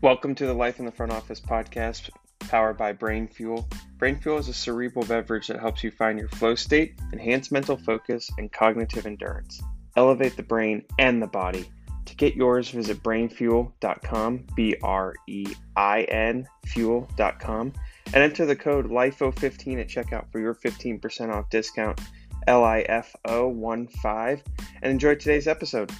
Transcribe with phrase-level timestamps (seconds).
[0.00, 3.68] Welcome to the Life in the Front Office podcast powered by Brein Fuel.
[3.98, 7.76] Brein Fuel is a cerebral beverage that helps you find your flow state, enhance mental
[7.76, 9.60] focus, and cognitive endurance.
[9.96, 11.68] Elevate the brain and the body.
[12.04, 17.72] To get yours, visit breinfuel.com, B R E I N fuel.com,
[18.06, 22.00] and enter the code LIFO15 at checkout for your 15% off discount,
[22.46, 24.44] L I F O 1 5,
[24.80, 25.90] and enjoy today's episode.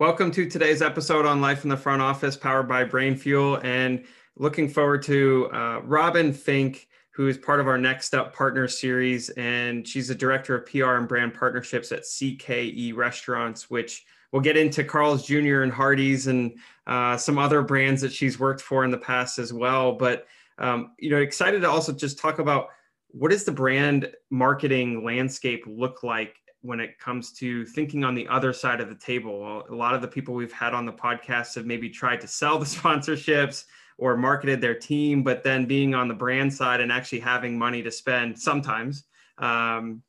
[0.00, 4.04] Welcome to today's episode on Life in the Front Office, powered by Brein Fuel, and
[4.36, 9.28] looking forward to uh, Robin Fink, who is part of our Next Up Partner Series,
[9.30, 14.56] and she's the director of PR and brand partnerships at CKE Restaurants, which we'll get
[14.56, 15.62] into Carl's Jr.
[15.62, 19.52] and Hardee's and uh, some other brands that she's worked for in the past as
[19.52, 19.94] well.
[19.94, 22.68] But um, you know, excited to also just talk about
[23.08, 28.26] what does the brand marketing landscape look like when it comes to thinking on the
[28.28, 29.62] other side of the table.
[29.68, 32.58] A lot of the people we've had on the podcast have maybe tried to sell
[32.58, 33.64] the sponsorships
[33.96, 37.82] or marketed their team, but then being on the brand side and actually having money
[37.82, 39.04] to spend sometimes.
[39.38, 40.02] Um,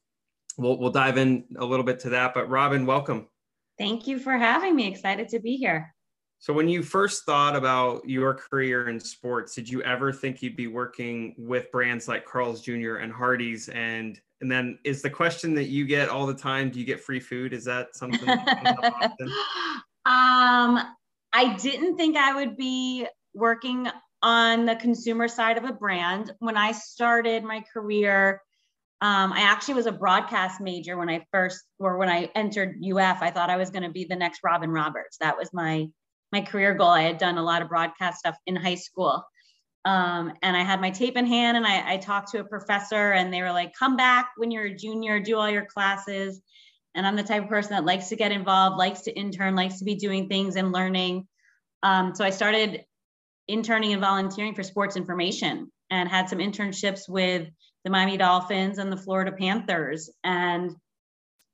[0.58, 2.34] we'll, we'll dive in a little bit to that.
[2.34, 3.28] But Robin, welcome.
[3.78, 4.88] Thank you for having me.
[4.88, 5.94] Excited to be here.
[6.42, 10.56] So, when you first thought about your career in sports, did you ever think you'd
[10.56, 12.96] be working with brands like Carl's Jr.
[12.96, 13.68] and Hardee's?
[13.70, 17.02] And and then is the question that you get all the time, do you get
[17.02, 17.52] free food?
[17.52, 18.26] Is that something?
[18.26, 19.18] That
[20.06, 20.80] um,
[21.34, 23.90] I didn't think I would be working
[24.22, 26.34] on the consumer side of a brand.
[26.40, 28.42] When I started my career,
[29.02, 33.22] um, I actually was a broadcast major when I first, or when I entered UF.
[33.22, 35.18] I thought I was going to be the next Robin Roberts.
[35.20, 35.90] That was my
[36.32, 36.90] my career goal.
[36.90, 39.24] I had done a lot of broadcast stuff in high school.
[39.86, 43.12] Um, and I had my tape in hand and I, I talked to a professor
[43.14, 46.42] and they were like, come back when you're a junior, do all your classes.
[46.96, 49.80] And I'm the type of person that likes to get involved, likes to intern, likes
[49.80, 51.28] to be doing things and learning.
[51.82, 52.84] Um, so I started
[53.48, 57.48] interning and volunteering for sports information and had some internships with
[57.84, 60.10] the Miami Dolphins and the Florida Panthers.
[60.24, 60.72] And,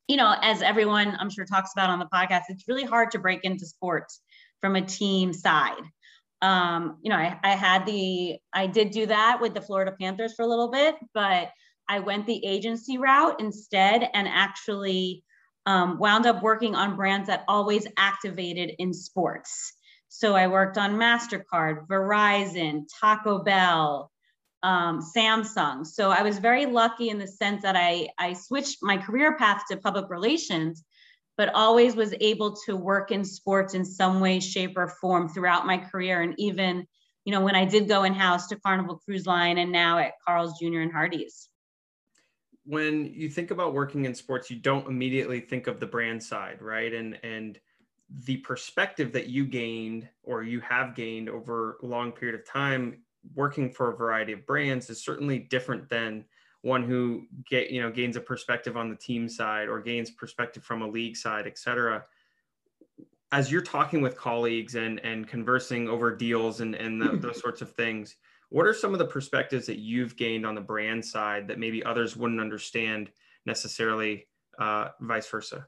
[0.07, 3.19] you know, as everyone I'm sure talks about on the podcast, it's really hard to
[3.19, 4.21] break into sports
[4.65, 5.83] from a team side
[6.41, 10.33] um, you know, I, I had the, I did do that with the Florida Panthers
[10.35, 11.49] for a little bit, but
[11.87, 15.23] I went the agency route instead and actually
[15.65, 19.73] um, wound up working on brands that always activated in sports.
[20.09, 24.11] So I worked on MasterCard, Verizon, Taco Bell,
[24.61, 25.85] um, Samsung.
[25.85, 29.63] So I was very lucky in the sense that I, I switched my career path
[29.69, 30.83] to public relations
[31.37, 35.65] but always was able to work in sports in some way, shape, or form throughout
[35.65, 36.21] my career.
[36.21, 36.87] And even,
[37.25, 40.13] you know, when I did go in house to Carnival Cruise Line and now at
[40.25, 40.79] Carl's Jr.
[40.79, 41.49] and Hardee's.
[42.65, 46.61] When you think about working in sports, you don't immediately think of the brand side,
[46.61, 46.91] right?
[46.91, 47.59] And and
[48.25, 53.01] the perspective that you gained or you have gained over a long period of time
[53.33, 56.25] working for a variety of brands is certainly different than
[56.65, 60.63] one who get you know gains a perspective on the team side or gains perspective
[60.63, 62.03] from a league side, et cetera.
[63.31, 67.61] As you're talking with colleagues and and conversing over deals and and the, those sorts
[67.61, 68.15] of things,
[68.49, 71.83] what are some of the perspectives that you've gained on the brand side that maybe
[71.83, 73.11] others wouldn't understand
[73.45, 74.27] necessarily,
[74.57, 75.67] uh, vice versa?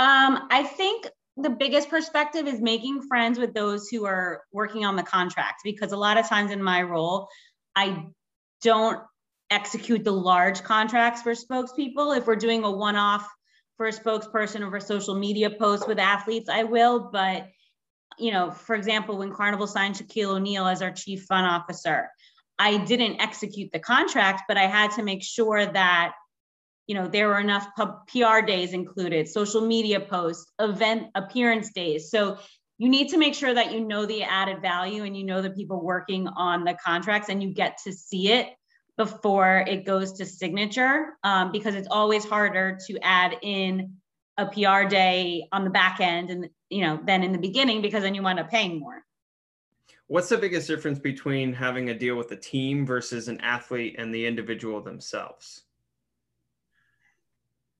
[0.00, 1.06] Um, I think
[1.36, 5.92] the biggest perspective is making friends with those who are working on the contract because
[5.92, 7.28] a lot of times in my role,
[7.76, 8.06] I
[8.62, 9.00] don't
[9.50, 12.16] execute the large contracts for spokespeople.
[12.16, 13.28] If we're doing a one off
[13.76, 17.10] for a spokesperson over social media posts with athletes, I will.
[17.10, 17.48] But,
[18.18, 22.08] you know, for example, when Carnival signed Shaquille O'Neal as our chief fun officer,
[22.58, 26.12] I didn't execute the contract, but I had to make sure that,
[26.88, 27.68] you know, there were enough
[28.08, 32.10] PR days included, social media posts, event appearance days.
[32.10, 32.38] So
[32.78, 35.50] you need to make sure that you know the added value and you know the
[35.50, 38.48] people working on the contracts and you get to see it
[38.98, 43.94] before it goes to signature um, because it's always harder to add in
[44.36, 48.02] a PR day on the back end and you know than in the beginning because
[48.02, 49.02] then you wind up paying more.
[50.08, 54.14] What's the biggest difference between having a deal with a team versus an athlete and
[54.14, 55.62] the individual themselves?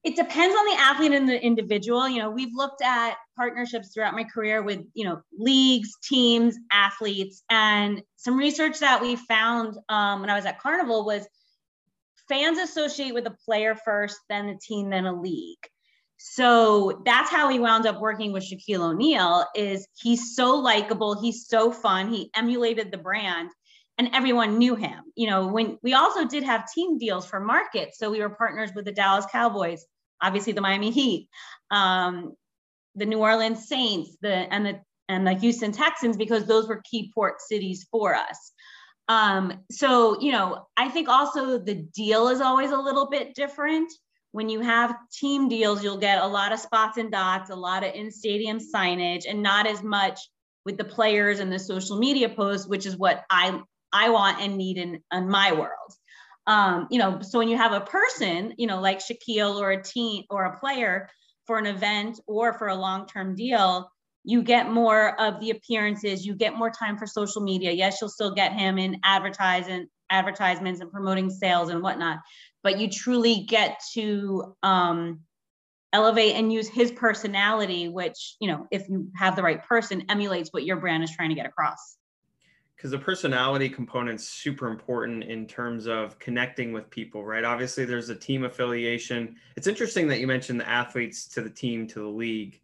[0.04, 2.08] it depends on the athlete and the individual.
[2.08, 7.42] You know, we've looked at partnerships throughout my career with, you know, leagues, teams, athletes,
[7.48, 11.26] and some research that we found um, when I was at Carnival was
[12.28, 15.64] fans associate with a player first, then the team, then a league.
[16.18, 19.46] So that's how we wound up working with Shaquille O'Neal.
[19.54, 23.50] Is he's so likable, he's so fun, he emulated the brand,
[23.98, 25.04] and everyone knew him.
[25.14, 27.98] You know, when we also did have team deals for markets.
[27.98, 29.86] So we were partners with the Dallas Cowboys,
[30.20, 31.28] obviously the Miami Heat,
[31.70, 32.34] um,
[32.98, 37.10] the New Orleans Saints, the and the and the Houston Texans because those were key
[37.14, 38.52] port cities for us.
[39.08, 43.90] Um, so, you know, I think also the deal is always a little bit different.
[44.32, 47.84] When you have team deals, you'll get a lot of spots and dots, a lot
[47.84, 50.20] of in stadium signage, and not as much
[50.66, 53.58] with the players and the social media posts, which is what I
[53.90, 55.92] I want and need in, in my world.
[56.46, 59.82] Um, you know, so when you have a person, you know, like Shaquille or a
[59.82, 61.08] team or a player
[61.48, 63.90] for an event or for a long-term deal,
[64.22, 67.72] you get more of the appearances, you get more time for social media.
[67.72, 72.18] Yes, you'll still get him in advertising, advertisements and promoting sales and whatnot,
[72.62, 75.20] but you truly get to um,
[75.92, 80.52] elevate and use his personality, which, you know, if you have the right person, emulates
[80.52, 81.97] what your brand is trying to get across.
[82.78, 87.42] Because the personality component is super important in terms of connecting with people, right?
[87.42, 89.34] Obviously, there's a team affiliation.
[89.56, 92.60] It's interesting that you mentioned the athletes to the team to the league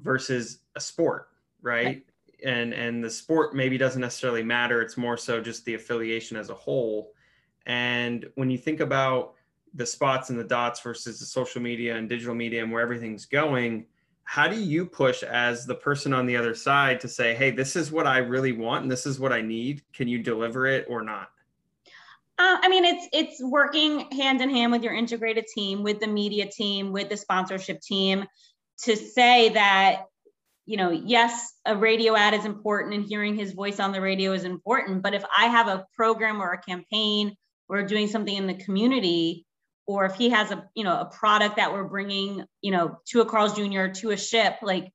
[0.00, 1.30] versus a sport,
[1.62, 2.04] right?
[2.44, 4.82] And and the sport maybe doesn't necessarily matter.
[4.82, 7.14] It's more so just the affiliation as a whole.
[7.64, 9.36] And when you think about
[9.72, 13.24] the spots and the dots versus the social media and digital media and where everything's
[13.24, 13.86] going,
[14.26, 17.76] how do you push as the person on the other side to say, hey, this
[17.76, 19.82] is what I really want and this is what I need?
[19.94, 21.30] Can you deliver it or not?
[22.38, 26.06] Uh, I mean, it's it's working hand in hand with your integrated team, with the
[26.06, 28.26] media team, with the sponsorship team,
[28.82, 30.02] to say that
[30.66, 34.32] you know, yes, a radio ad is important and hearing his voice on the radio
[34.32, 35.00] is important.
[35.00, 37.36] But if I have a program or a campaign
[37.68, 39.46] or doing something in the community,
[39.86, 43.20] or if he has a, you know, a product that we're bringing, you know, to
[43.20, 44.92] a Carl's Jr., to a ship, like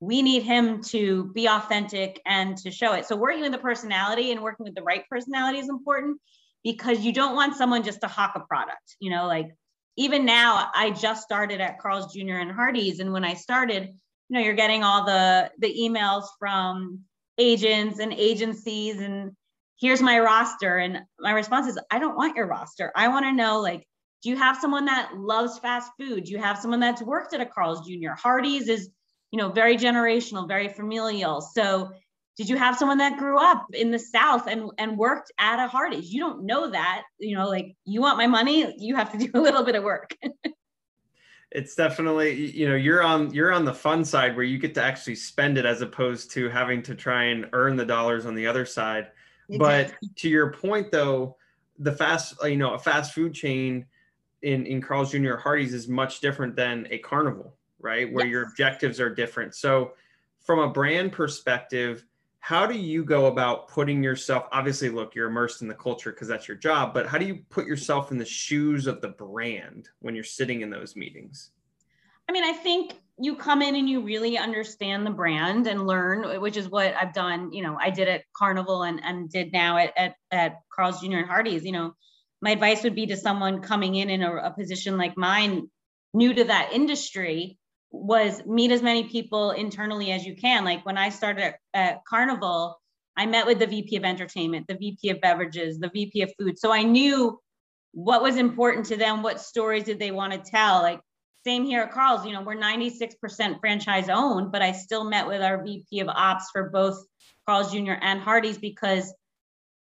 [0.00, 3.06] we need him to be authentic and to show it.
[3.06, 6.20] So working with the personality and working with the right personality is important
[6.62, 9.48] because you don't want someone just to hawk a product, you know, like
[9.96, 12.34] even now I just started at Carl's Jr.
[12.34, 12.98] and Hardee's.
[13.00, 13.94] And when I started,
[14.28, 17.00] you know you're getting all the the emails from
[17.38, 19.32] agents and agencies and
[19.80, 23.32] here's my roster and my response is i don't want your roster i want to
[23.32, 23.86] know like
[24.24, 26.24] do you have someone that loves fast food?
[26.24, 28.88] Do you have someone that's worked at a carl's jr hardee's is
[29.30, 31.40] you know very generational very familial.
[31.42, 31.92] So
[32.36, 35.68] did you have someone that grew up in the south and and worked at a
[35.68, 36.10] hardee's?
[36.10, 39.30] You don't know that you know like you want my money you have to do
[39.34, 40.16] a little bit of work.
[41.52, 44.82] It's definitely you know you're on you're on the fun side where you get to
[44.82, 48.44] actually spend it as opposed to having to try and earn the dollars on the
[48.44, 49.12] other side.
[49.48, 49.58] Exactly.
[50.00, 51.36] but to your point though
[51.78, 53.86] the fast you know a fast food chain
[54.44, 55.32] in in Carl's Jr.
[55.32, 58.32] or Hardee's is much different than a carnival right where yes.
[58.32, 59.92] your objectives are different so
[60.40, 62.04] from a brand perspective
[62.40, 66.28] how do you go about putting yourself obviously look you're immersed in the culture because
[66.28, 69.88] that's your job but how do you put yourself in the shoes of the brand
[70.00, 71.50] when you're sitting in those meetings
[72.28, 76.40] i mean i think you come in and you really understand the brand and learn
[76.40, 79.76] which is what i've done you know i did at carnival and, and did now
[79.76, 81.94] at, at, at carl's jr and hardee's you know
[82.40, 85.70] my advice would be to someone coming in in a, a position like mine
[86.12, 87.58] new to that industry
[87.90, 90.64] was meet as many people internally as you can.
[90.64, 92.80] Like when I started at, at, Carnival,
[93.16, 96.58] I met with the VP of entertainment, the VP of beverages, the VP of food.
[96.58, 97.38] So I knew
[97.92, 100.82] what was important to them, what stories did they want to tell.
[100.82, 101.00] Like
[101.44, 105.42] same here at Carl's, you know, we're 96% franchise owned, but I still met with
[105.42, 107.04] our VP of ops for both
[107.46, 107.92] Carl's Jr.
[108.00, 109.12] and Hardee's because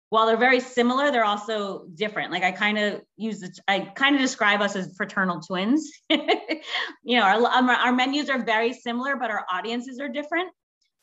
[0.09, 2.31] while they're very similar, they're also different.
[2.31, 5.91] Like I kind of use the, I kind of describe us as fraternal twins.
[6.09, 10.49] you know, our, um, our menus are very similar, but our audiences are different.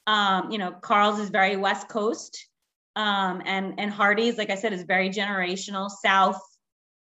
[0.06, 2.48] Um, you know, Carl's is very West Coast,
[2.96, 6.40] um, and and Hardee's, like I said, is very generational South,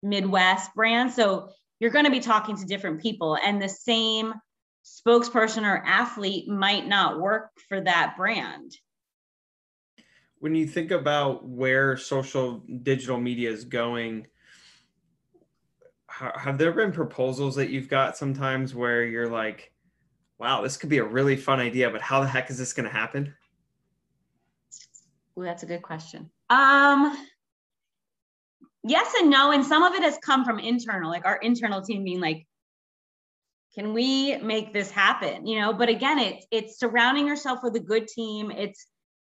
[0.02, 1.10] Midwest brand.
[1.10, 1.48] So
[1.80, 4.34] you're going to be talking to different people, and the same
[4.84, 8.72] spokesperson or athlete might not work for that brand
[10.42, 14.26] when you think about where social digital media is going
[16.08, 19.72] have there been proposals that you've got sometimes where you're like
[20.40, 22.84] wow this could be a really fun idea but how the heck is this going
[22.84, 23.32] to happen?
[25.38, 26.28] Ooh, that's a good question.
[26.50, 27.16] Um
[28.82, 32.02] yes and no and some of it has come from internal like our internal team
[32.02, 32.48] being like
[33.76, 35.46] can we make this happen?
[35.46, 38.50] You know but again it's it's surrounding yourself with a good team.
[38.50, 38.88] It's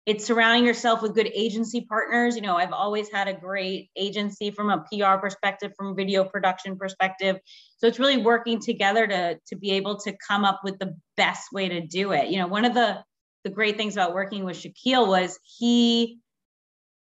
[0.06, 2.36] it's surrounding yourself with good agency partners.
[2.36, 6.78] You know, I've always had a great agency from a PR perspective, from video production
[6.78, 7.38] perspective.
[7.78, 11.52] So it's really working together to to be able to come up with the best
[11.52, 12.30] way to do it.
[12.30, 13.04] You know, one of the
[13.44, 16.20] the great things about working with Shaquille was he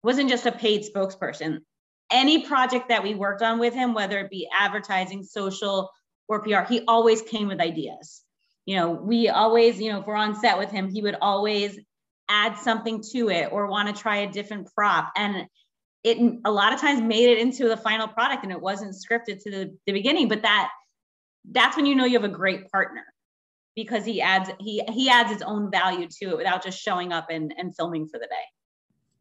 [0.03, 1.59] wasn't just a paid spokesperson.
[2.11, 5.89] Any project that we worked on with him, whether it be advertising, social,
[6.27, 8.21] or PR, he always came with ideas.
[8.65, 11.79] you know, we always, you know, if we're on set with him, he would always
[12.31, 15.11] add something to it or want to try a different prop.
[15.17, 15.47] And
[16.03, 19.43] it a lot of times made it into the final product and it wasn't scripted
[19.43, 20.27] to the, the beginning.
[20.29, 20.69] But that
[21.51, 23.03] that's when you know you have a great partner
[23.75, 27.27] because he adds he he adds his own value to it without just showing up
[27.29, 28.45] and, and filming for the day.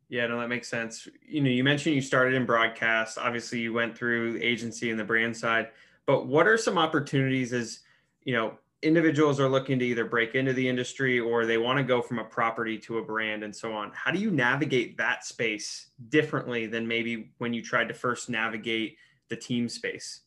[0.09, 1.07] Yeah, no, that makes sense.
[1.25, 3.17] You know, you mentioned you started in broadcast.
[3.19, 5.69] Obviously, you went through agency and the brand side.
[6.05, 7.81] But what are some opportunities as
[8.25, 11.85] you know individuals are looking to either break into the industry or they want to
[11.85, 13.93] go from a property to a brand and so on?
[13.95, 18.97] How do you navigate that space differently than maybe when you tried to first navigate
[19.29, 20.21] the team space?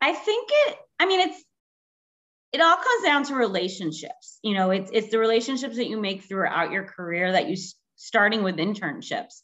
[0.00, 0.78] I think it.
[0.98, 1.44] I mean, it's
[2.52, 4.38] it all comes down to relationships.
[4.42, 7.56] You know, it's it's the relationships that you make throughout your career that you
[7.96, 9.42] starting with internships.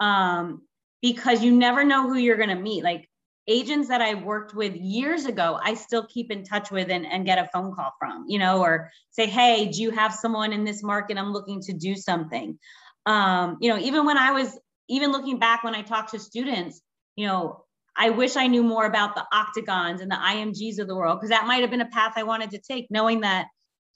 [0.00, 0.62] Um,
[1.02, 2.84] because you never know who you're going to meet.
[2.84, 3.08] Like
[3.48, 7.26] agents that I worked with years ago, I still keep in touch with and, and
[7.26, 10.64] get a phone call from, you know, or say, hey, do you have someone in
[10.64, 11.18] this market?
[11.18, 12.58] I'm looking to do something.
[13.06, 14.58] Um, you know, even when I was,
[14.88, 16.80] even looking back when I talked to students,
[17.16, 17.64] you know,
[17.96, 21.30] I wish I knew more about the octagons and the IMGs of the world, because
[21.30, 23.48] that might have been a path I wanted to take, knowing that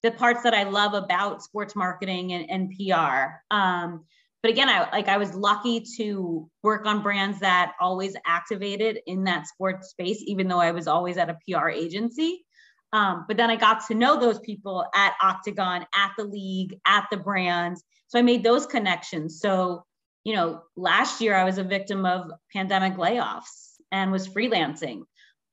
[0.03, 3.41] the parts that I love about sports marketing and, and PR.
[3.51, 4.05] Um,
[4.47, 9.25] but again, I like I was lucky to work on brands that always activated in
[9.25, 12.45] that sports space, even though I was always at a PR agency.
[12.93, 17.09] Um, but then I got to know those people at Octagon, at the league, at
[17.11, 17.83] the brands.
[18.07, 19.41] So I made those connections.
[19.41, 19.85] So,
[20.23, 25.01] you know, last year I was a victim of pandemic layoffs and was freelancing.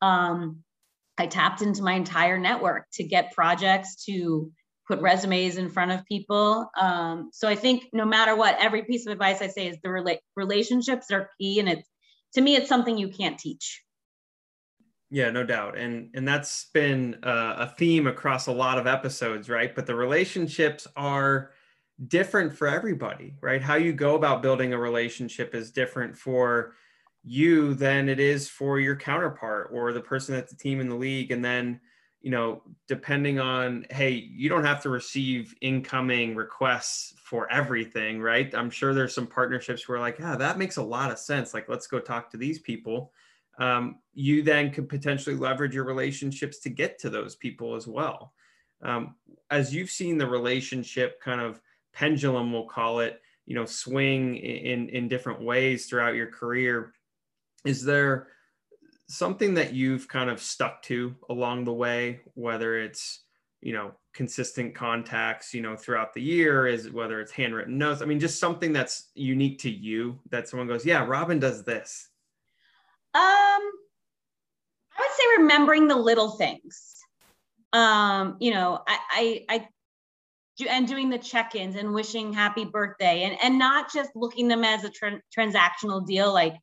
[0.04, 0.60] Um,
[1.18, 4.52] I tapped into my entire network to get projects, to
[4.88, 6.70] put resumes in front of people.
[6.80, 9.90] Um, so I think no matter what, every piece of advice I say is the
[9.90, 11.88] rela- relationships are key, and it's
[12.34, 13.84] to me it's something you can't teach.
[15.10, 19.50] Yeah, no doubt, and and that's been uh, a theme across a lot of episodes,
[19.50, 19.74] right?
[19.74, 21.52] But the relationships are
[22.08, 23.62] different for everybody, right?
[23.62, 26.74] How you go about building a relationship is different for
[27.24, 30.96] you than it is for your counterpart or the person at the team in the
[30.96, 31.80] league and then
[32.24, 38.54] you know depending on hey you don't have to receive incoming requests for everything right?
[38.56, 41.54] I'm sure there's some partnerships where like yeah that makes a lot of sense.
[41.54, 43.12] Like let's go talk to these people.
[43.60, 48.34] Um, you then could potentially leverage your relationships to get to those people as well.
[48.82, 49.14] Um,
[49.52, 51.62] as you've seen the relationship kind of
[51.94, 56.94] pendulum we'll call it you know swing in in different ways throughout your career
[57.66, 58.28] is there
[59.08, 63.24] something that you've kind of stuck to along the way whether it's
[63.62, 68.02] you know consistent contacts you know throughout the year is whether it's handwritten notes?
[68.02, 72.10] I mean just something that's unique to you that someone goes yeah robin does this.
[73.14, 76.96] Um i would say remembering the little things.
[77.74, 79.68] Um you know i i, I
[80.70, 84.84] and doing the check-ins and wishing happy birthday and and not just looking them as
[84.84, 86.54] a tra- transactional deal like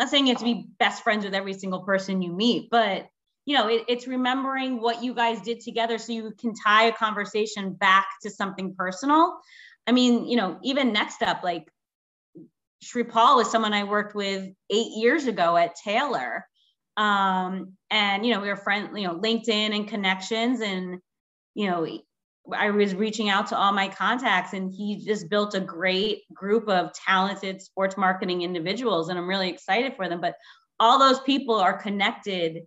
[0.00, 2.70] I'm not saying you have to be best friends with every single person you meet,
[2.70, 3.06] but
[3.44, 6.92] you know, it, it's remembering what you guys did together so you can tie a
[6.92, 9.36] conversation back to something personal.
[9.86, 11.68] I mean, you know, even next up, like
[12.80, 16.46] Shri Paul is someone I worked with eight years ago at Taylor.
[16.96, 20.98] Um, and you know, we were friends, you know, LinkedIn and connections, and
[21.54, 21.86] you know,
[22.52, 26.68] I was reaching out to all my contacts, and he just built a great group
[26.68, 30.20] of talented sports marketing individuals, and I'm really excited for them.
[30.20, 30.36] But
[30.78, 32.62] all those people are connected.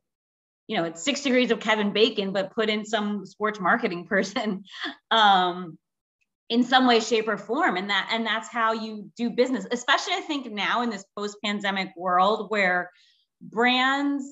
[0.67, 4.63] You know, it's six degrees of Kevin Bacon, but put in some sports marketing person
[5.11, 5.77] um,
[6.49, 9.65] in some way, shape, or form, and that and that's how you do business.
[9.71, 12.91] Especially, I think now in this post-pandemic world where
[13.41, 14.23] brands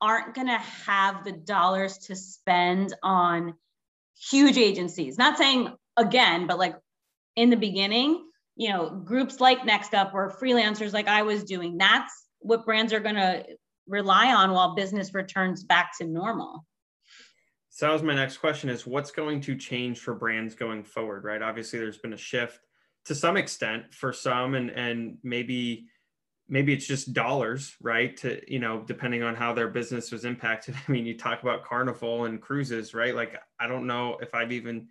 [0.00, 3.54] aren't going to have the dollars to spend on
[4.30, 5.18] huge agencies.
[5.18, 6.76] Not saying again, but like
[7.36, 8.24] in the beginning,
[8.56, 12.92] you know, groups like Next Up or freelancers like I was doing, that's what brands
[12.92, 13.44] are going to
[13.86, 16.64] rely on while business returns back to normal.
[17.70, 21.24] So that was my next question is what's going to change for brands going forward,
[21.24, 21.40] right?
[21.40, 22.60] Obviously there's been a shift
[23.06, 25.86] to some extent for some and and maybe
[26.52, 28.14] maybe it's just dollars, right?
[28.18, 30.74] To, you know, depending on how their business was impacted.
[30.88, 33.16] I mean, you talk about carnival and cruises, right?
[33.16, 34.88] Like, I don't know if I've even,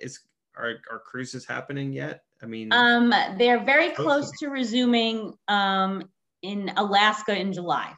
[0.00, 0.20] is,
[0.56, 2.22] are, are cruises happening yet?
[2.42, 6.08] I mean, um, they're very close to resuming um,
[6.40, 7.94] in Alaska in July.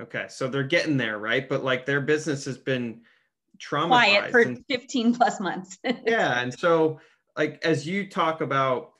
[0.00, 0.24] Okay.
[0.28, 1.46] So they're getting there, right?
[1.46, 3.02] But like their business has been
[3.58, 3.88] traumatized.
[3.88, 5.78] Quiet for and, 15 plus months.
[6.06, 6.40] yeah.
[6.40, 7.00] And so,
[7.36, 8.92] like, as you talk about,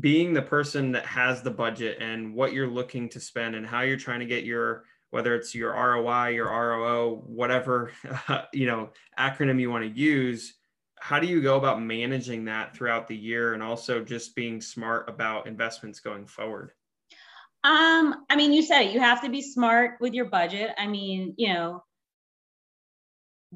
[0.00, 3.82] being the person that has the budget and what you're looking to spend and how
[3.82, 7.92] you're trying to get your whether it's your ROI, your ROO, whatever
[8.52, 10.54] you know acronym you want to use.
[10.98, 15.08] How do you go about managing that throughout the year, and also just being smart
[15.08, 16.72] about investments going forward?
[17.64, 18.92] Um, I mean, you said it.
[18.92, 20.70] You have to be smart with your budget.
[20.78, 21.84] I mean, you know,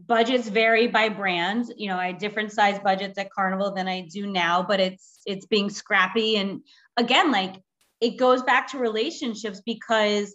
[0.06, 1.72] budgets vary by brand.
[1.76, 5.20] You know, I had different size budgets at Carnival than I do now, but it's
[5.26, 6.36] it's being scrappy.
[6.36, 6.62] And
[6.96, 7.56] again, like
[8.00, 10.34] it goes back to relationships because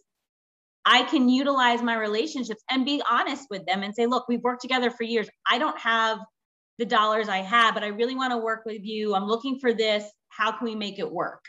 [0.85, 4.61] I can utilize my relationships and be honest with them and say, look, we've worked
[4.61, 5.27] together for years.
[5.49, 6.19] I don't have
[6.77, 9.15] the dollars I have, but I really want to work with you.
[9.15, 10.05] I'm looking for this.
[10.29, 11.43] How can we make it work?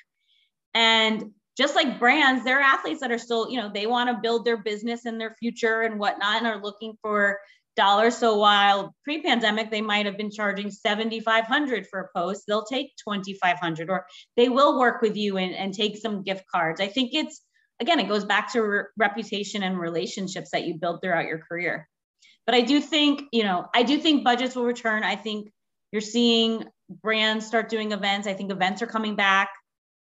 [0.73, 4.21] And just like brands, there are athletes that are still, you know, they want to
[4.23, 7.39] build their business and their future and whatnot and are looking for
[7.77, 8.17] dollars.
[8.17, 13.91] So while pre-pandemic, they might have been charging 7,500 for a post, they'll take 2,500
[13.91, 14.07] or
[14.37, 16.81] they will work with you and, and take some gift cards.
[16.81, 17.43] I think it's,
[17.81, 21.89] again, it goes back to re- reputation and relationships that you build throughout your career.
[22.47, 25.03] But I do think, you know, I do think budgets will return.
[25.03, 25.51] I think
[25.93, 28.27] you're seeing brands start doing events.
[28.27, 29.51] I think events are coming back.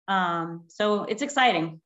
[0.06, 1.80] Um, so it's exciting.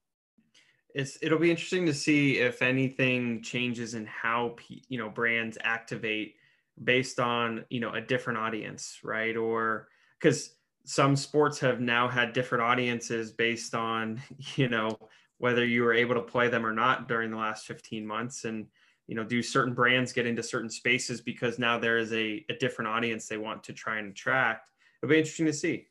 [0.94, 4.56] It's it'll be interesting to see if anything changes in how
[4.88, 6.37] you know brands activate
[6.82, 9.37] based on you know a different audience, right?
[9.37, 14.20] Or because some sports have now had different audiences based on
[14.56, 14.96] you know
[15.38, 18.66] whether you were able to play them or not during the last 15 months and
[19.06, 22.54] you know do certain brands get into certain spaces because now there is a, a
[22.61, 24.70] different audience they want to try and attract
[25.02, 25.87] it'll be interesting to see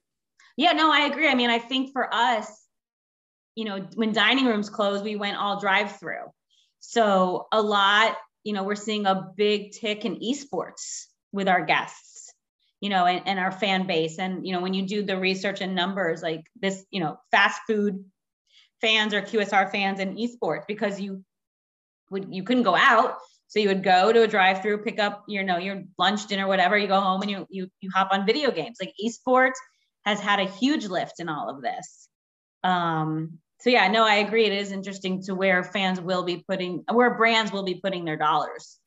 [0.57, 1.27] yeah, no, I agree.
[1.27, 2.60] I mean, I think for us,
[3.55, 6.31] you know, when dining rooms closed, we went all drive through.
[6.79, 12.33] So a lot, you know, we're seeing a big tick in esports with our guests,
[12.79, 14.19] you know, and, and our fan base.
[14.19, 17.61] And, you know, when you do the research and numbers like this, you know, fast
[17.67, 18.03] food
[18.79, 21.23] fans or QSR fans in esports, because you
[22.09, 23.17] would, you couldn't go out.
[23.47, 26.77] So you would go to a drive-through, pick up, you know, your lunch, dinner, whatever.
[26.77, 28.77] You go home and you you you hop on video games.
[28.79, 29.57] Like esports
[30.05, 32.07] has had a huge lift in all of this.
[32.63, 34.45] Um, so yeah, no, I agree.
[34.45, 38.17] It is interesting to where fans will be putting, where brands will be putting their
[38.17, 38.79] dollars.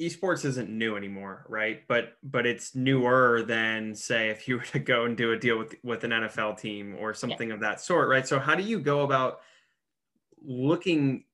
[0.00, 1.82] Esports isn't new anymore, right?
[1.88, 5.58] But but it's newer than say if you were to go and do a deal
[5.58, 7.54] with with an NFL team or something yeah.
[7.54, 8.26] of that sort, right?
[8.26, 9.40] So how do you go about
[10.42, 11.24] looking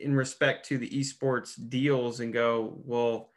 [0.00, 3.30] in respect to the esports deals and go, well,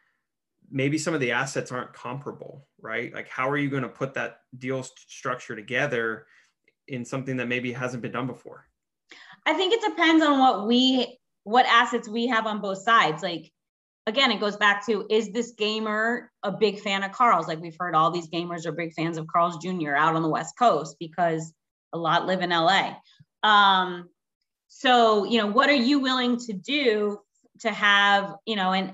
[0.69, 3.13] maybe some of the assets aren't comparable, right?
[3.13, 6.25] Like, how are you going to put that deal st- structure together
[6.89, 8.65] in something that maybe hasn't been done before?
[9.45, 13.23] I think it depends on what we, what assets we have on both sides.
[13.23, 13.51] Like,
[14.05, 17.47] again, it goes back to is this gamer a big fan of Carl's?
[17.47, 19.95] Like, we've heard all these gamers are big fans of Carl's Jr.
[19.95, 21.53] out on the West Coast because
[21.93, 22.95] a lot live in LA.
[23.43, 24.09] Um,
[24.67, 27.19] so, you know, what are you willing to do
[27.61, 28.93] to have, you know, and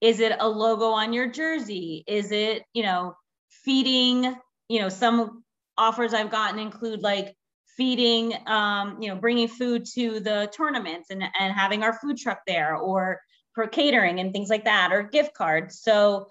[0.00, 2.04] is it a logo on your jersey?
[2.06, 3.16] Is it, you know,
[3.48, 4.36] feeding,
[4.68, 5.42] you know, some
[5.78, 7.34] offers I've gotten include like
[7.76, 12.40] feeding, um, you know, bringing food to the tournaments and, and having our food truck
[12.46, 13.20] there or
[13.54, 15.80] for catering and things like that or gift cards.
[15.80, 16.28] So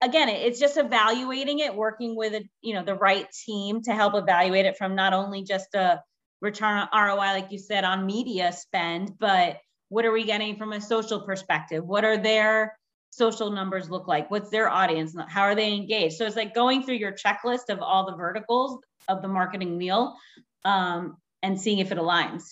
[0.00, 4.14] again, it's just evaluating it, working with, a, you know, the right team to help
[4.14, 6.02] evaluate it from not only just a
[6.40, 10.72] return on ROI, like you said, on media spend, but what are we getting from
[10.72, 11.84] a social perspective?
[11.84, 12.78] What are their
[13.10, 14.30] social numbers look like?
[14.30, 15.14] What's their audience?
[15.28, 16.16] How are they engaged?
[16.16, 20.16] So it's like going through your checklist of all the verticals of the marketing wheel
[20.64, 22.44] um, and seeing if it aligns.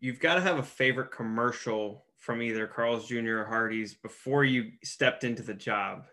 [0.00, 3.38] You've got to have a favorite commercial from either Carl's Jr.
[3.38, 6.06] or Hardee's before you stepped into the job,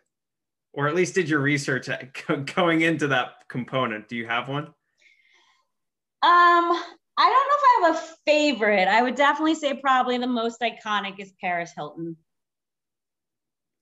[0.73, 1.89] or at least did your research
[2.55, 4.07] going into that component.
[4.07, 4.65] Do you have one?
[6.21, 6.83] Um,
[7.17, 8.87] I don't know if I have a favorite.
[8.87, 12.17] I would definitely say probably the most iconic is Paris Hilton.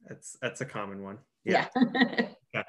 [0.08, 1.18] That's that's a common one.
[1.44, 1.68] Yeah.
[2.54, 2.64] yeah.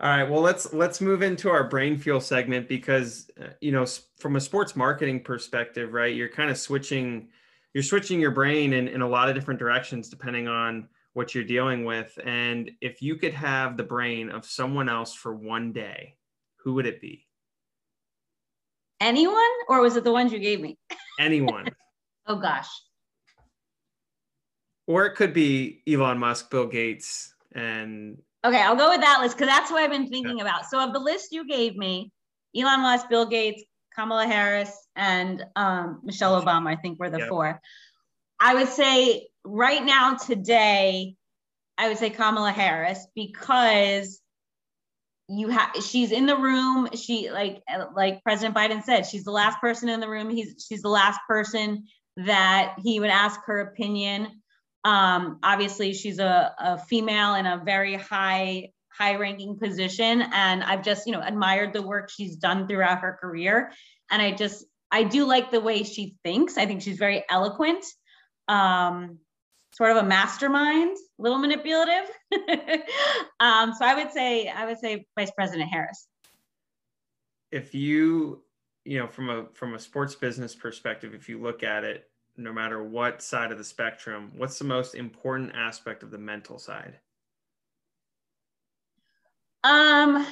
[0.00, 0.28] All right.
[0.28, 3.86] Well, let's let's move into our brain fuel segment because uh, you know
[4.18, 6.14] from a sports marketing perspective, right?
[6.14, 7.28] You're kind of switching
[7.74, 11.44] you're switching your brain in, in a lot of different directions depending on what you're
[11.44, 12.18] dealing with.
[12.24, 16.16] And if you could have the brain of someone else for one day,
[16.56, 17.26] who would it be?
[19.00, 20.78] Anyone, or was it the ones you gave me?
[21.18, 21.68] Anyone.
[22.26, 22.68] oh gosh
[24.92, 29.36] or it could be Elon Musk, Bill Gates, and okay, I'll go with that list
[29.36, 30.44] because that's what I've been thinking yeah.
[30.44, 30.66] about.
[30.66, 32.12] So of the list you gave me,
[32.54, 37.60] Elon Musk, Bill Gates, Kamala Harris, and um, Michelle Obama, I think were the four.
[38.38, 41.14] I would say right now today,
[41.78, 44.20] I would say Kamala Harris because
[45.28, 47.62] you have she's in the room she like
[47.94, 51.18] like president biden said she's the last person in the room he's she's the last
[51.26, 51.84] person
[52.16, 54.41] that he would ask her opinion.
[54.84, 60.84] Um, obviously, she's a, a female in a very high high ranking position and i've
[60.84, 63.72] just you know admired the work she's done throughout her career.
[64.10, 66.58] And i just i do like the way she thinks.
[66.58, 67.84] I think she's very eloquent
[68.48, 69.18] um,
[69.72, 72.10] sort of a mastermind a little manipulative.
[73.40, 76.06] Um, so i would say i would say vice president harris.
[77.50, 78.42] If you
[78.84, 82.52] you know from a from a sports business perspective if you look at it no
[82.52, 86.98] matter what side of the spectrum what's the most important aspect of the mental side?
[89.64, 90.26] Um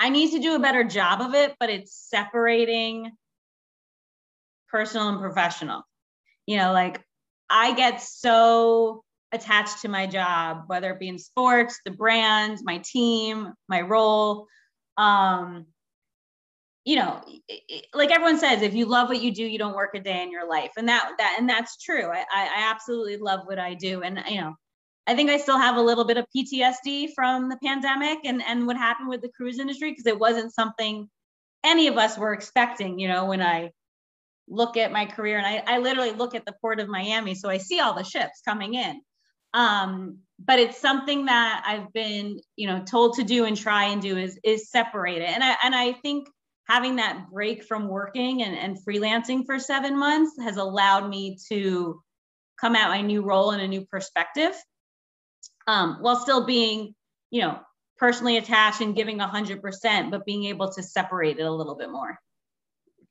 [0.00, 3.12] i need to do a better job of it but it's separating
[4.68, 5.82] personal and professional.
[6.46, 7.00] You know like
[7.48, 12.78] i get so attached to my job whether it be in sports the brand my
[12.78, 14.46] team my role.
[14.96, 15.66] Um
[16.84, 17.22] you know
[17.94, 20.30] like everyone says if you love what you do you don't work a day in
[20.30, 20.72] your life.
[20.76, 22.10] And that that and that's true.
[22.10, 24.02] I i absolutely love what i do.
[24.02, 24.54] And you know
[25.06, 28.66] i think i still have a little bit of ptsd from the pandemic and and
[28.66, 31.08] what happened with the cruise industry because it wasn't something
[31.62, 33.70] any of us were expecting you know when i
[34.46, 35.38] look at my career.
[35.38, 38.04] And I, I literally look at the port of miami so i see all the
[38.04, 39.00] ships coming in.
[39.54, 44.02] Um, but it's something that I've been, you know, told to do and try and
[44.02, 45.28] do is is separate it.
[45.28, 46.28] And I and I think
[46.66, 52.02] having that break from working and, and freelancing for seven months has allowed me to
[52.60, 54.54] come at my new role in a new perspective
[55.66, 56.94] um, while still being,
[57.30, 57.58] you know,
[57.98, 62.18] personally attached and giving 100%, but being able to separate it a little bit more.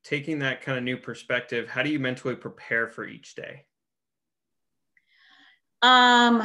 [0.04, 3.66] Taking that kind of new perspective, how do you mentally prepare for each day?
[5.82, 6.44] Um,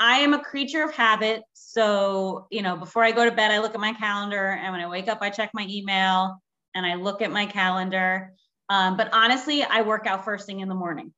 [0.00, 1.42] I am a creature of habit.
[1.54, 4.50] So, you know, before I go to bed, I look at my calendar.
[4.50, 6.40] And when I wake up, I check my email
[6.74, 8.32] and I look at my calendar.
[8.68, 11.12] Um, but honestly, I work out first thing in the morning.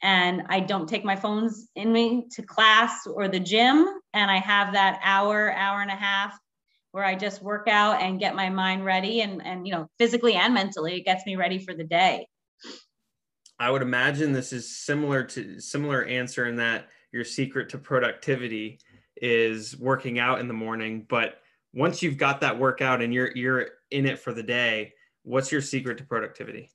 [0.00, 3.84] And I don't take my phones in me to class or the gym.
[4.14, 6.38] And I have that hour, hour and a half
[6.92, 10.34] where I just work out and get my mind ready and, and you know, physically
[10.34, 12.26] and mentally, it gets me ready for the day.
[13.58, 18.78] I would imagine this is similar to similar answer in that your secret to productivity
[19.16, 21.06] is working out in the morning.
[21.08, 21.40] But
[21.72, 24.92] once you've got that workout and you're you're in it for the day,
[25.22, 26.70] what's your secret to productivity?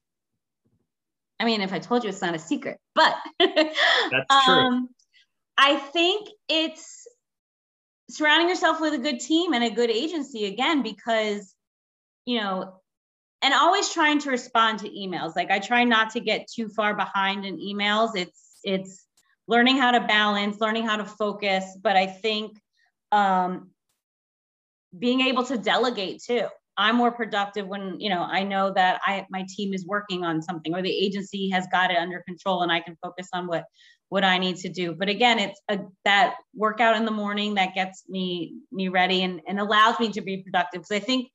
[1.39, 4.53] I mean, if I told you it's not a secret, but that's true.
[4.53, 4.89] Um,
[5.57, 7.07] I think it's
[8.09, 11.53] surrounding yourself with a good team and a good agency again, because
[12.25, 12.79] you know
[13.41, 16.95] and always trying to respond to emails like i try not to get too far
[16.95, 19.02] behind in emails it's it's
[19.47, 22.57] learning how to balance learning how to focus but i think
[23.11, 23.69] um,
[24.97, 29.25] being able to delegate too i'm more productive when you know i know that i
[29.29, 32.71] my team is working on something or the agency has got it under control and
[32.71, 33.65] i can focus on what
[34.09, 37.73] what i need to do but again it's a, that workout in the morning that
[37.75, 41.27] gets me me ready and, and allows me to be productive because i think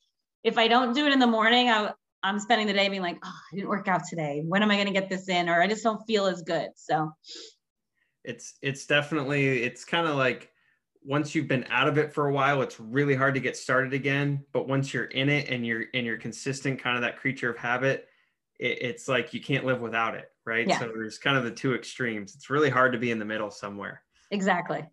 [0.44, 1.92] if I don't do it in the morning, I,
[2.22, 4.42] I'm spending the day being like, oh, I didn't work out today.
[4.44, 5.48] When am I going to get this in?
[5.48, 6.70] Or I just don't feel as good.
[6.76, 7.12] So
[8.28, 10.50] it's, it's definitely, it's kind of like
[11.02, 13.94] once you've been out of it for a while, it's really hard to get started
[13.94, 14.44] again.
[14.52, 17.56] But once you're in it and you're, and you're consistent, kind of that creature of
[17.56, 18.06] habit,
[18.60, 20.30] it, it's like you can't live without it.
[20.44, 20.66] Right.
[20.66, 20.78] Yeah.
[20.78, 22.34] So there's kind of the two extremes.
[22.34, 24.02] It's really hard to be in the middle somewhere.
[24.30, 24.84] Exactly.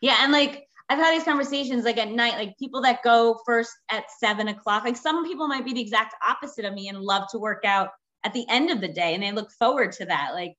[0.00, 0.18] Yeah.
[0.20, 4.04] And like, I've had these conversations like at night, like people that go first at
[4.18, 4.84] seven o'clock.
[4.84, 7.88] Like some people might be the exact opposite of me and love to work out
[8.24, 10.30] at the end of the day and they look forward to that.
[10.34, 10.54] Like,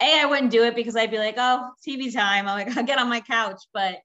[0.00, 2.48] A, I wouldn't do it because I'd be like, oh, TV time.
[2.48, 3.62] I'm like, I'll get on my couch.
[3.72, 3.98] But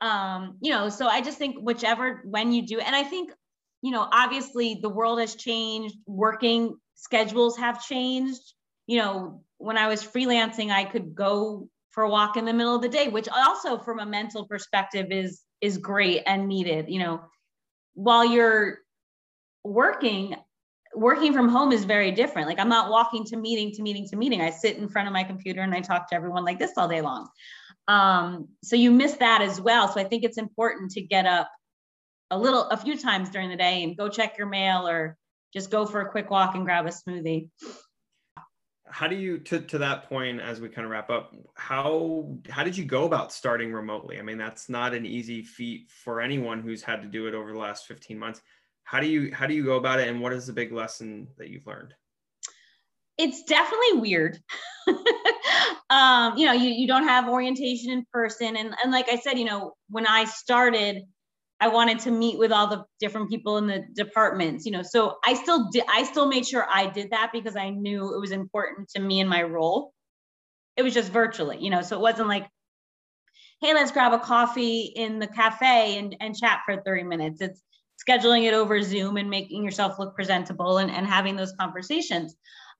[0.00, 3.30] um, you know, so I just think whichever when you do, and I think,
[3.82, 8.42] you know, obviously the world has changed, working schedules have changed.
[8.86, 12.74] You know, when I was freelancing, I could go for a walk in the middle
[12.74, 16.98] of the day which also from a mental perspective is is great and needed you
[16.98, 17.20] know
[17.94, 18.78] while you're
[19.62, 20.34] working
[20.94, 22.48] working from home is very different.
[22.48, 24.40] Like i'm not walking to meeting to meeting to meeting.
[24.40, 26.88] I sit in front of my computer and i talk to everyone like this all
[26.88, 27.28] day long.
[27.88, 29.88] Um, so you miss that as well.
[29.88, 31.50] So i think it's important to get up
[32.30, 35.16] a little a few times during the day and go check your mail or
[35.52, 37.50] just go for a quick walk and grab a smoothie.
[38.86, 42.62] How do you to, to that point as we kind of wrap up how how
[42.62, 44.18] did you go about starting remotely?
[44.18, 47.52] I mean that's not an easy feat for anyone who's had to do it over
[47.52, 48.42] the last 15 months
[48.84, 51.28] how do you how do you go about it and what is the big lesson
[51.38, 51.94] that you've learned
[53.18, 54.38] it's definitely weird
[55.90, 59.38] um you know you, you don't have orientation in person and and like i said
[59.38, 61.02] you know when i started
[61.62, 64.82] I wanted to meet with all the different people in the departments, you know.
[64.82, 68.18] So I still did I still made sure I did that because I knew it
[68.18, 69.92] was important to me in my role.
[70.76, 72.48] It was just virtually, you know, so it wasn't like,
[73.60, 77.40] hey, let's grab a coffee in the cafe and, and chat for 30 minutes.
[77.40, 77.62] It's
[78.08, 82.34] scheduling it over Zoom and making yourself look presentable and, and having those conversations.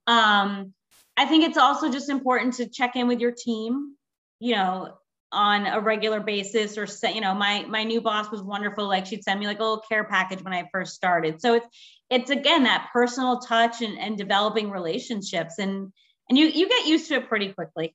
[0.07, 0.73] Um,
[1.17, 3.97] I think it's also just important to check in with your team,
[4.41, 4.95] you know,
[5.31, 8.87] on a regular basis or say, you know, my my new boss was wonderful.
[8.87, 11.41] Like she'd send me like a little care package when I first started.
[11.41, 11.67] So it's
[12.11, 15.93] it's again that personal touch and, and developing relationships and
[16.29, 17.95] and you you get used to it pretty quickly.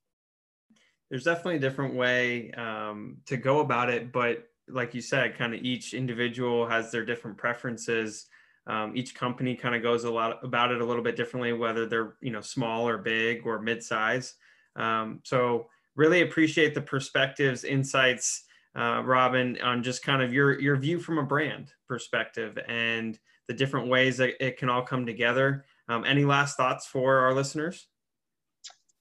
[1.10, 5.54] There's definitely a different way um, to go about it, but like you said, kind
[5.54, 8.28] of each individual has their different preferences.
[8.66, 11.86] Um, each company kind of goes a lot about it a little bit differently, whether
[11.86, 14.36] they're you know small or big or mid-size.
[14.76, 18.44] Um, so really appreciate the perspectives, insights,
[18.76, 23.54] uh, Robin, on just kind of your your view from a brand perspective and the
[23.54, 25.66] different ways that it can all come together.
[25.88, 27.88] Um, any last thoughts for our listeners?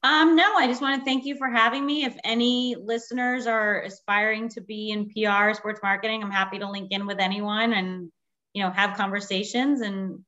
[0.06, 2.04] Um, no, I just want to thank you for having me.
[2.04, 6.92] If any listeners are aspiring to be in PR, sports marketing, I'm happy to link
[6.92, 8.12] in with anyone and
[8.54, 9.80] you know have conversations.
[9.80, 10.20] And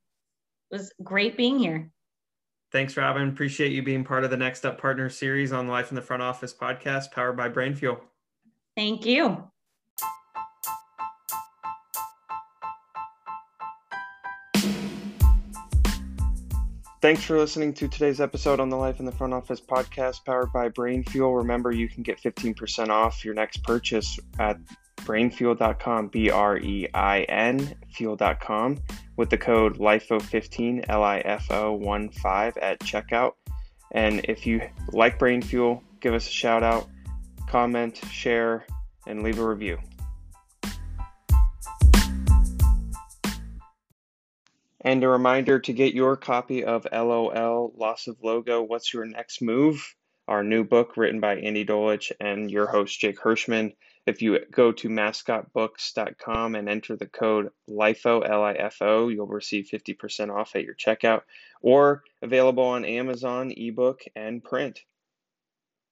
[0.70, 1.92] it was great being here.
[2.72, 3.28] Thanks, Robin.
[3.28, 6.24] Appreciate you being part of the Next Up Partner series on Life in the Front
[6.24, 8.00] Office podcast powered by Brein Fuel.
[8.76, 9.48] Thank you.
[17.00, 20.52] Thanks for listening to today's episode on the Life in the Front Office podcast powered
[20.52, 21.32] by Brein Fuel.
[21.36, 24.58] Remember, you can get 15% off your next purchase at
[24.96, 28.78] breinfuel.com, B R E I N, fuel.com
[29.16, 33.34] with the code LIFO15, L I F O 1 5 at checkout.
[33.92, 34.60] And if you
[34.92, 36.88] like Brein Fuel, give us a shout out,
[37.46, 38.66] comment, share,
[39.06, 39.78] and leave a review.
[44.80, 49.42] And a reminder to get your copy of LOL Loss of Logo What's Your Next
[49.42, 49.96] Move,
[50.28, 53.74] our new book written by Andy Dolich and your host, Jake Hirschman.
[54.06, 59.26] If you go to mascotbooks.com and enter the code LIFO, L I F O, you'll
[59.26, 61.22] receive 50% off at your checkout
[61.60, 64.78] or available on Amazon, ebook, and print.